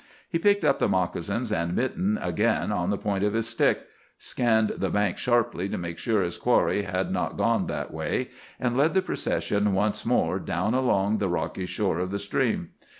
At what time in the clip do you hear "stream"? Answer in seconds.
12.17-12.69